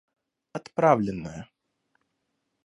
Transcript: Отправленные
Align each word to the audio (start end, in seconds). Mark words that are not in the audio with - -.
Отправленные 0.53 1.45